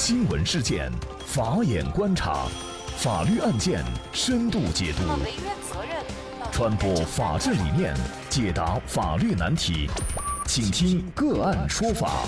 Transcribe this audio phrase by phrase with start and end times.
[0.00, 0.88] 新闻事件，
[1.26, 2.46] 法眼观察，
[2.98, 5.02] 法律案件深度解读，
[6.52, 7.92] 传播法治理念，
[8.30, 9.90] 解答法律难题，
[10.46, 12.22] 请听个案说法。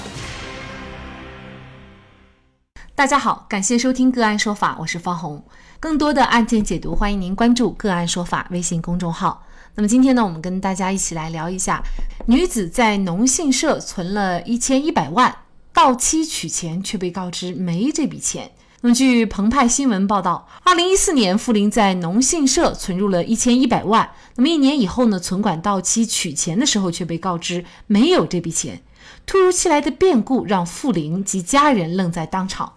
[2.96, 5.42] 大家好，感谢收听个案说法，我是方红。
[5.78, 9.44] 更多的案件解读，欢迎您关注个案说法微信公众号。
[9.76, 11.80] 那么今天呢，我们跟大家一起来聊一下，
[12.26, 15.32] 女子在农信社存了一千一百万。
[15.80, 18.52] 到期取钱却被告知没这笔钱。
[18.82, 24.10] 那么，据澎湃新闻报道，二零一四年，傅林在农信社存入了一千一百万。
[24.34, 28.82] 那么一年以后呢，存款到期取钱的时候却被告知没有这笔钱。
[29.24, 32.74] 突如其来的变故让傅林及家人愣在当场。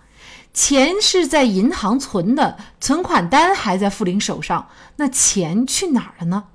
[0.53, 6.45] 钱是在银行存的，存款单还在傅林手上，那钱去哪儿了呢？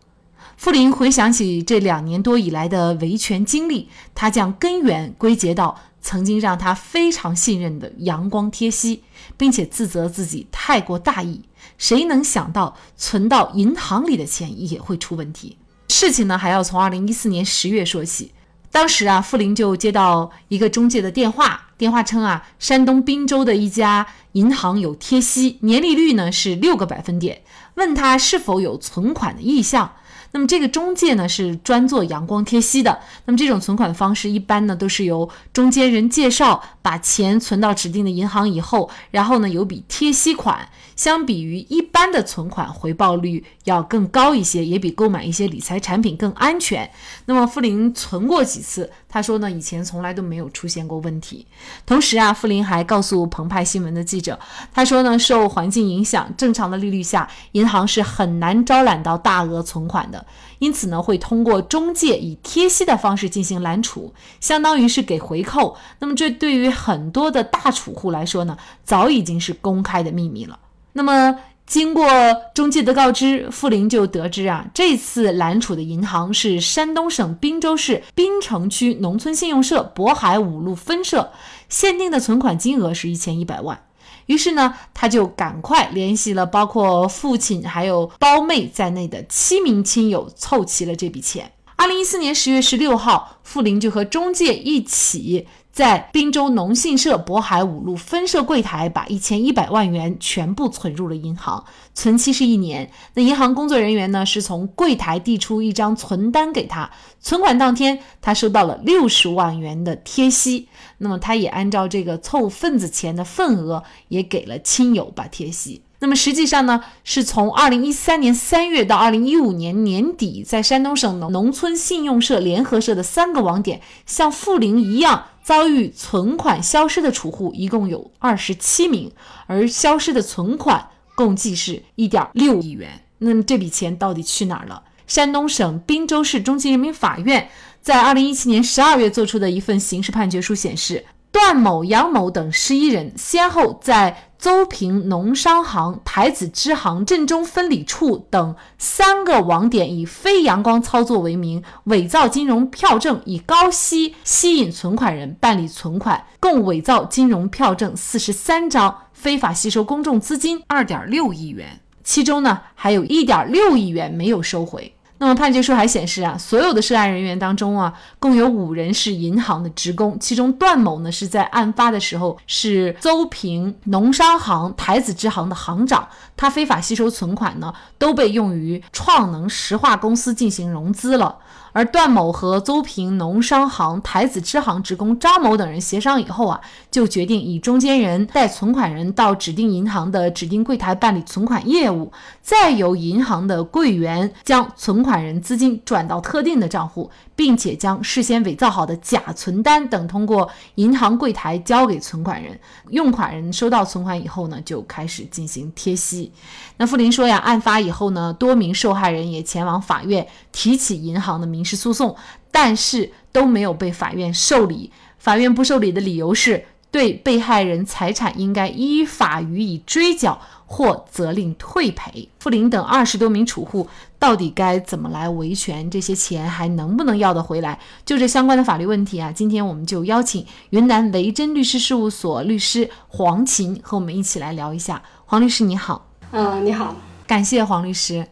[0.57, 5.79] 傅林回想起这两年多以来的维权经历，他将根源归结到。
[6.01, 9.03] 曾经让他非常信任的阳光贴息，
[9.37, 11.43] 并且自责自己太过大意。
[11.77, 15.57] 谁能想到存到银行里的钱也会出问题？
[15.89, 18.33] 事情呢，还要从二零一四年十月说起。
[18.71, 27.41] 当时啊，傅林就接到一个中介的电话，电话称啊，山东滨州的一家银行有贴息，年利率呢是六个百分点，
[27.77, 29.93] 问他是否有存款的意向。
[30.33, 32.99] 那么这个中介呢是专做阳光贴息的。
[33.25, 46.91] 那么这种存款方式一般呢都是由中间人介绍，把钱存到指定的银行以后，然后呢有笔贴息款，相比于一般的存款，回报率要更高一些，也比购买一些理财产品更安全。
[47.27, 51.47] 那么傅林存过几次，他说呢以前从来都没有出现过问题。
[51.85, 54.39] 同时啊，傅林还告诉澎湃新闻的记者，
[54.73, 60.25] 他说呢受环境影响，正常的利率下，银行是很难招揽到大额存款的。
[60.59, 65.77] 因此呢，会通过中介以贴息的方式进行揽储，相当于是给回扣。
[66.01, 70.59] 那么这对于很多的大储户来说呢，早已经是公开的秘密了。
[70.93, 72.07] 那么经过
[72.55, 81.31] 中介的告知，傅林就得知啊，这次揽储的银行是山东省滨州市滨城区农村信用社渤海五路分社，
[81.69, 83.83] 限定的存款金额是一千一百万。
[84.27, 91.53] 于是呢，他就赶快联系了包括父亲还有胞妹在内的七名亲友，凑齐了这笔钱。
[91.77, 95.47] 二零一四年十月十六号，傅林就和中介一起。
[95.79, 102.91] 在滨州农信社渤海五路分社柜台，把一千一百万元全部存入了银行，存期是一年。
[103.15, 106.91] 那银行工作人员呢，是从柜台递出一张存单给他，
[107.21, 110.67] 存款当天，他收到了六十万元的贴息。
[110.99, 115.83] 那么，他也按照这个凑份子钱的份额，也给了亲友把贴息。
[116.01, 129.11] 那么实际上呢，是从二零一三年三月到二零一五年年底，在山东省农农村信用社联合社的三个网点，像富林一样遭遇存款消失的储户，一共有二十七名，
[129.47, 133.07] 而消失的存款共计是一点六亿元。
[133.17, 134.83] 那么这笔钱到底去哪儿了？
[135.07, 137.49] 山东省滨州市中级人民法院
[137.81, 141.07] 在二零一七年十二月作出的一份刑事判决书显示。
[141.31, 164.95] 段某、杨某等十一人先后在邹平农商行、台子支行、镇中分理处等三个网点，以非阳光操作为名，伪造金融票证，以高息吸引存款人办理存款，共伪造金融票证四十三张，非法吸收公众资金二点六亿元，其中呢，还有一点六亿元没有收回。
[165.21, 181.37] 那么判决书还显示啊，所有的涉案人员当中啊，共有五人是银行的职工，其中段某呢是在案发的时候是邹平农商行台子支行的行长，他非法吸收存款呢，都被用于创能石化公司进行融资了。
[181.79, 186.61] 而段某和邹平农商行台子支行职工张某等人协商以后啊，
[186.91, 192.11] 就决定以中间人带存款人到指定银行的指定柜台办理存款业务，
[192.43, 202.59] 再由银行的柜员将存款人资金转到特定的账户，并且将事先伪造好的假存单等通过银行柜台交给存款人。
[202.89, 206.33] 用款人收到存款以后呢，就开始进行贴息。
[206.77, 212.17] 那傅林说呀，案发以后呢，多名受害人也前往法院提起银行的民事诉讼，
[212.51, 214.91] 但是都没有被法院受理。
[215.19, 222.29] 法院不受理的理由是对被害人财产应该依法予以追缴或责令退赔。
[222.39, 223.89] 傅林等二十多名储户
[224.19, 225.91] 到底该怎么来维权？
[225.91, 227.79] 这些钱还能不能要得回来？
[228.07, 235.03] 就这相关的法律问题啊，今天我们就邀请云南维珍律师事务所律师黄琴和我们一起来聊一下。
[235.27, 236.07] 黄律师你好。
[236.31, 236.95] 嗯，你好，
[237.27, 238.27] 感谢黄律师。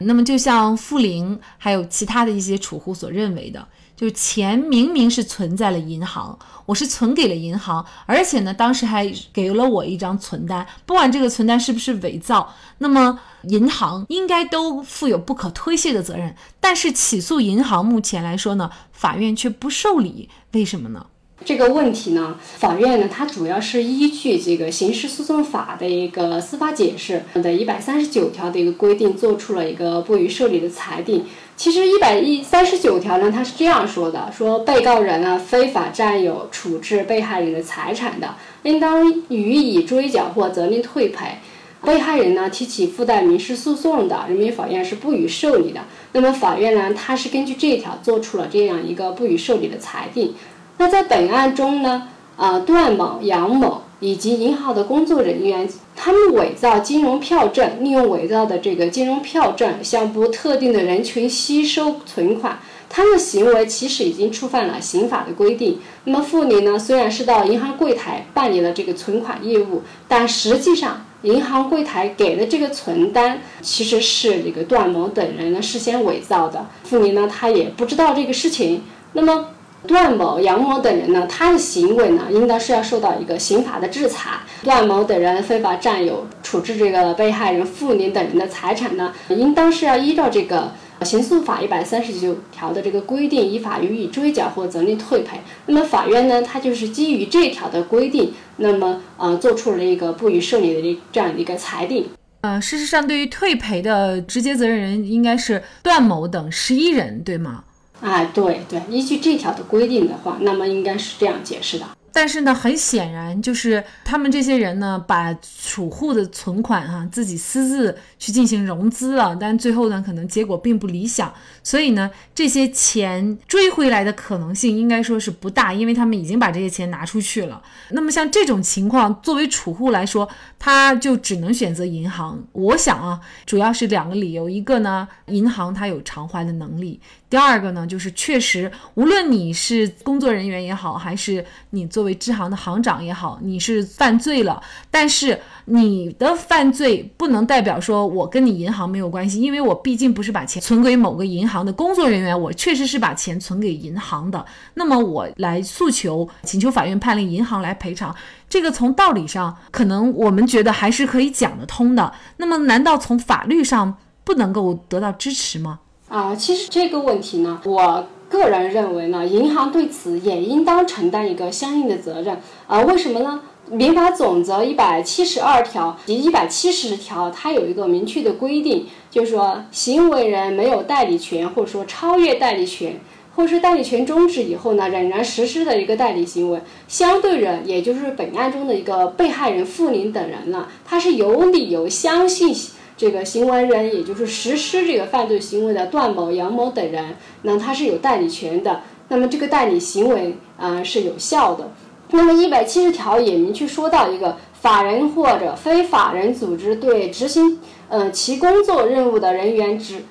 [0.00, 3.66] 那么，就像傅林还有其他的一些储户所认为的，
[3.96, 16.34] 就是钱明明是存在了银行，我是存给了银行，而且呢，当时还给了我一张存单，不管这个存单是不是伪造，那么银行应该都负有不可推卸的责任。
[16.60, 21.06] 但是起诉银行目前来说呢，法院却不受理，为什么呢？
[21.44, 31.24] 这个问题呢，法院呢，它主要是依据这个刑事诉讼法的一个司法解释的一百三十九条的一个规定，做出了一个不予受理的裁定。
[31.56, 38.34] 其实一百一三十九条呢，它是这样说的：说被告人呢非法占有、处置被害人的财产的，
[38.64, 41.38] 应当予以追缴或责令退赔。
[41.84, 45.80] 被害人呢提起附带民事诉讼的，人民法院是不予受理的。
[46.12, 50.34] 那么法院呢，它是根据这一条做出了这样一个不予受理的裁定。
[50.78, 65.80] 那在本案中呢，啊，段某、杨某以及银行的工作人员，他们伪造金融票证，利用伪造的这个金融票证向不特定的人群吸收存款，他们的行为其实已经触犯了刑法的规定。
[66.04, 76.68] 那么付林呢，虽然是到银行柜台办理了这个存款业务，但实际上银行柜台给的这个存单其实是这个段某等人呢事先伪造的。
[76.84, 78.84] 付林呢，他也不知道这个事情。
[79.14, 79.46] 那么。
[79.86, 84.40] 段某、杨某等人呢，他的行为呢，应当是要受到一个刑法的制裁。
[84.64, 90.72] 段某等人非法占有、处置这个被害人妇女等人的财产呢，应当是要依照这个
[91.02, 95.38] 刑诉法一百三十九条的这个规定，依法予以追缴或责令退赔。
[95.66, 102.08] 那么法院呢，它就是基于这条的规定，那么呃，做出了一个不予受理的这样的一个裁定。
[102.40, 107.64] 呃，事实上，对于退赔的直接责任人应该是段某等十一人，对吗？
[108.00, 111.86] 哎，对对，依据这条的规定的话，那么应该是这样解释的。
[112.10, 115.32] 但是呢，很显然就是他们这些人呢，把
[115.64, 127.62] 储户的存款哈自己私自去进行融资了，但最后呢，可能结果并不理想，所以呢，这些钱追回来的可能性应该说是不大，因为他们已经把这些钱拿出去了。
[127.90, 130.28] 那么像这种情况，作为储户来说，
[130.58, 132.42] 他就只能选择银行。
[132.52, 136.98] 我想啊，主要是两个理由，一个呢，银行它有偿还的能力。
[137.30, 154.42] 第二个呢，就是确实，无论你是工作人员也好，还是你作为支行的行长也好，你是犯罪了，但是你的犯罪不能代表说我跟你银行没有关系，因为我毕竟不是把钱存给某个银行的工作人员，我确实是把钱存给银行的。
[154.72, 158.16] 那么我来诉求，请求法院判令银行来赔偿，
[158.48, 162.10] 这个从道理上可能我们觉得还是可以讲得通的。
[162.38, 165.80] 那么难道从法律上不能够得到支持吗？
[166.08, 172.38] 啊，其实这个问题呢，我个人认为呢，银行对此也应当承担一个相应的责任。
[172.66, 173.42] 啊，为什么呢？
[173.70, 182.98] 民法总则一百七十二条及一百七十条，它有一个明确的规定，就是说，行为人没有代理权，或者说超越代理权，
[183.36, 186.58] 或是代理权终止以后呢，仍然实施的一个代理行为，
[186.88, 192.56] 相对人，也就是本案中的一个被害人妇女等人呢，他是有理由相信。
[192.98, 198.82] 这个行为人，也就是实施这个犯罪行为的段某、杨某等人，那他是有代理权的。
[199.08, 201.70] 那么这个代理行为啊是有效的。
[202.10, 210.02] 那么一百七十条也明确说到一个法人或者非法人组织对执行呃其工作任务的人员执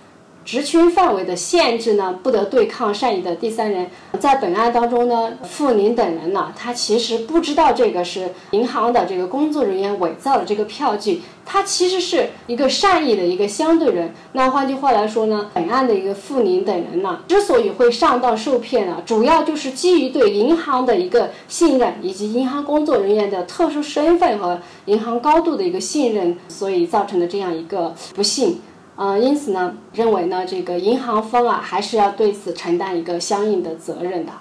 [0.48, 3.86] 职权范围的限制呢，不得对抗善意的第三人。
[4.18, 11.22] 在本案当中呢，傅林等人呢，他其实不知道这个是银行的这个工作人员伪造的这个票据。
[11.46, 14.14] 他其实是一个善意的一个相对人。
[14.32, 28.62] 那换句话来说呢，本案的一个傅宁等人呢，之所以会上当受骗呢，主要就是基于对银行的一个信任，以及银行工作人员的特殊身份和银行高度的一个信任，所以造成的这样一个不幸。
[28.98, 34.32] 嗯，因此呢，认为呢，这个银行方啊，还是要对此承担一个相应的责任的。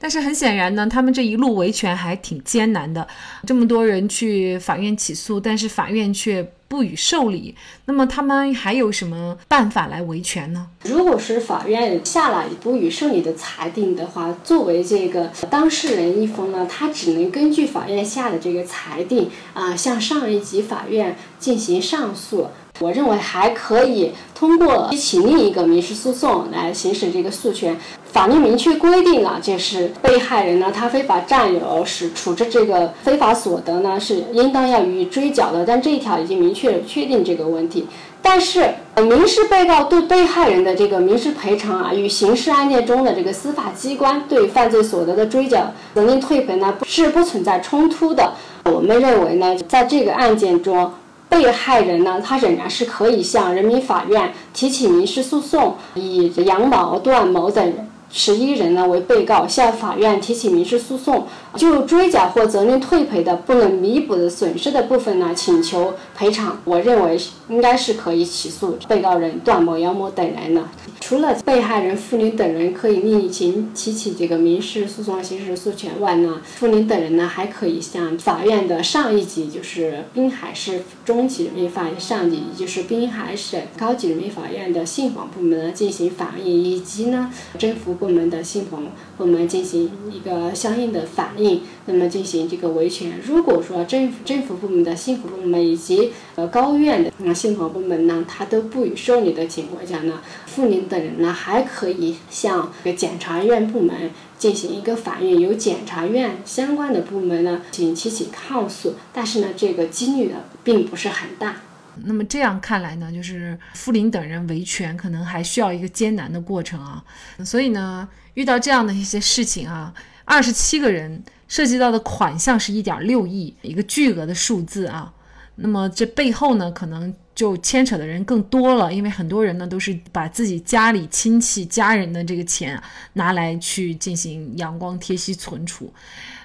[0.00, 3.06] 但是很显然呢，他们这一路维权还挺艰难的，
[3.46, 7.54] 这么多人去法院起诉，但是法院却不予受理。
[7.86, 10.68] 那么他们还有什么办法来维权呢？
[10.84, 22.46] 如果是法院下了不予受理的裁定的话，作为这个当事人一方呢，他只能根据法院下的这个裁定啊，向上一级法院进行上诉。
[22.80, 27.76] 我认为还可以通过提起另一个民事诉讼来行使这个诉权。
[28.10, 35.64] 法律明确规定了，就是被害人呢，他非法占有是处置这个非法所得呢，是应当要予以追缴的。
[35.66, 37.86] 但这一条已经明确确定这个问题。
[38.22, 48.32] 但是，民事被告对被害人的这个民事赔偿啊，与刑事案件中的这个司法机关对犯罪所得的追缴责令退赔呢，是不存在冲突的。
[48.64, 50.90] 我们认为呢，在这个案件中。
[51.28, 66.58] 被害人呢，他仍然是可以向人民法院提起民事诉讼，以杨某、段某等人十一人呢为被告向法院提起民事诉讼，就追缴或责令退赔的不能弥补的损失的部分呢，请求赔偿。
[66.64, 70.62] 我认为应该是可以起诉被告人段某、杨某等人的。
[71.00, 88.84] 除了被害人妇女等人可以另行提起这个民事诉讼、刑事诉权外呢，妇女等人呢还可以向法院的上一级，就是滨海市中级人民法院上级，也就是滨海省高级人民法院的信访部门呢进行反映，以及呢政府部门的信访
[89.16, 93.20] 部门进行一个相应的反映，那么进行这个维权。
[93.26, 111.62] 如果说政府政府部门的信访部门以及呃高院的那信访部门呢，他都不予受理的情况下呢，妇女等人呢还可以向检察院部门进行一个反映，由检察院相关的部门呢进行提起抗诉，但是呢这个几率呢并不是很大。
[112.04, 117.02] 那么这样看来呢，就是傅林等人维权可能还需要一个艰难的过程啊。
[117.44, 119.92] 所以呢，遇到这样的一些事情啊，
[120.24, 125.12] 二十七个人涉及到的款项是一点六亿，一个巨额的数字啊。
[125.56, 132.76] 那么这背后呢，可能就牵扯的人更多了，因为很多人呢都是把自己家里亲戚家人的这个钱
[133.12, 135.88] 拿来去进行阳光贴息存储，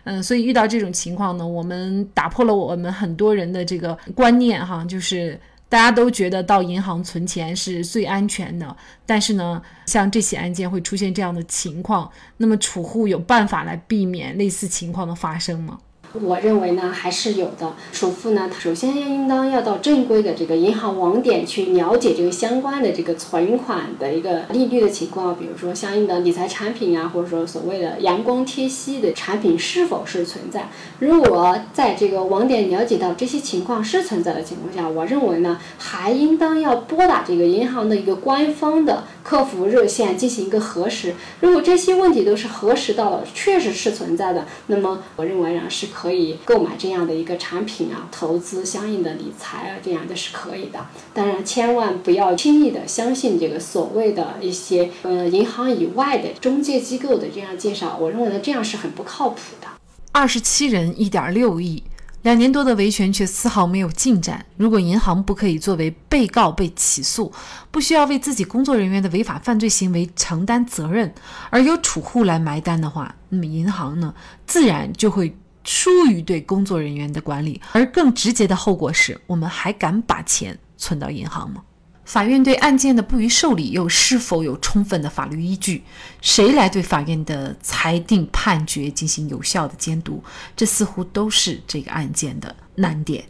[0.03, 12.07] 嗯，所以遇到这种情况呢，我们打破了我们很多人的这个观念哈，就是大家都觉得到银行存钱是最安全的，但是呢，像这起案件会出现这样的情况，
[12.37, 15.79] 那么储户有办法来避免类似情况的发生吗？
[16.21, 17.73] 我认为呢，还是有的。
[17.91, 30.69] 首付呢，首先要应当要到正规的这个银行网点去了解这个相关的这个存款的一个利率的情况，比如说相应的理财产品啊，或者说所谓的阳光贴息的产品是否是存在。
[30.99, 39.03] 如果在这个网点了解到这些情况是存在的情况下，我认为呢，还应当要拨打这个银行的一个官方的
[39.33, 41.15] 客服热线进行一个核实。
[41.41, 46.13] 如果这些问题都是核实到了，确实是存在的，那么我认为呢是可。
[46.13, 50.85] 以购买这样的一个产品啊，投资相应的理财啊，这样的是可以的。
[51.11, 57.97] 当然，千万不要轻易的相信这个所谓的一些呃银行以外的中介机构的这样介绍。
[57.99, 59.67] 我认为呢，这样是很不靠谱的。
[60.11, 61.81] 二十七人，一点六亿。
[62.23, 64.45] 两年多的维权却丝毫没有进展。
[64.57, 67.31] 如果银行不可以作为被告被起诉，
[67.69, 71.13] 不需要为自己工作人员的违法犯罪行为承担责任，
[71.49, 74.13] 而由储户来埋单的话，那么银行呢，
[74.47, 77.61] 自然就会疏于对工作人员的管理。
[77.73, 81.61] 而更直接的后果是，我们还敢把钱存到银行吗？
[82.05, 85.83] 法院对案件的不予受理，又是否有充分的法律依据？
[86.21, 90.21] 谁来对法院的裁定判决进行有效的监督？
[90.55, 93.23] 这似乎都是这个案件的难点。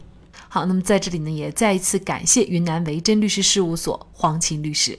[0.48, 4.98] 好，那么在这里呢，也再一次感谢云南维珍律师事务所黄琴律师。